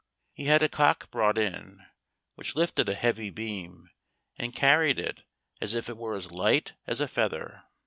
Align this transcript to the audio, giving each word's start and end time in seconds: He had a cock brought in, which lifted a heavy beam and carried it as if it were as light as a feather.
He 0.33 0.45
had 0.45 0.63
a 0.63 0.67
cock 0.67 1.11
brought 1.11 1.37
in, 1.37 1.85
which 2.33 2.55
lifted 2.55 2.89
a 2.89 2.95
heavy 2.95 3.29
beam 3.29 3.91
and 4.39 4.51
carried 4.51 4.97
it 4.97 5.21
as 5.61 5.75
if 5.75 5.89
it 5.89 5.95
were 5.97 6.15
as 6.15 6.31
light 6.31 6.73
as 6.87 6.99
a 6.99 7.07
feather. 7.07 7.61